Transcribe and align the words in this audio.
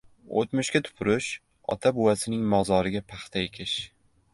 O‘tmishga 0.43 0.81
tupurish, 0.87 1.27
ota-buvasining 1.75 2.51
mozoriga 2.57 3.07
paxta 3.15 3.49
ekish 3.51 3.81